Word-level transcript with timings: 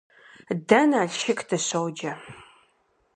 Дэ 0.67 0.79
Налшык 0.89 1.39
дыщоджэ. 1.47 2.11